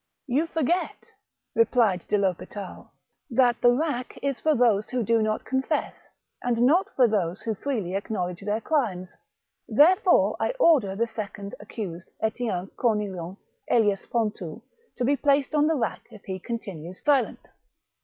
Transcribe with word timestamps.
*' 0.19 0.25
You 0.35 0.47
forget," 0.47 0.97
repKed 1.55 2.07
de 2.07 2.15
I'Hospital," 2.17 2.89
that 3.39 3.61
the 3.61 3.69
rack 3.69 4.17
is 4.23 4.39
for 4.39 4.55
those 4.55 4.89
who 4.89 5.03
do 5.03 5.21
not 5.21 5.45
confess, 5.45 5.93
and 6.41 6.63
not 6.63 6.87
for 6.95 7.07
those 7.07 7.43
who 7.43 7.53
freely 7.53 7.93
acknowledge 7.93 8.41
their 8.41 8.61
crimes. 8.61 9.15
Therefore 9.67 10.35
I 10.39 10.55
order 10.59 10.95
the 10.95 11.05
second 11.05 11.53
accused, 11.59 12.09
Etienne 12.19 12.71
Cornillant, 12.79 13.37
alias 13.69 14.07
Pontou, 14.07 14.63
to 14.97 15.05
be 15.05 15.15
placed 15.15 15.53
on 15.53 15.67
the 15.67 15.75
rack 15.75 16.07
if 16.09 16.23
he 16.23 16.39
continues 16.39 17.03
silent. 17.03 17.41